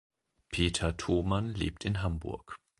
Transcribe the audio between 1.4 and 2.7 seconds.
lebt in Hamburg.